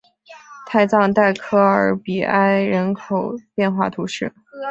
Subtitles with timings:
[0.65, 4.33] 泰藏代科尔比埃人口变化图示